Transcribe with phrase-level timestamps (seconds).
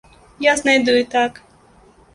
[0.45, 1.41] Я знайду і так.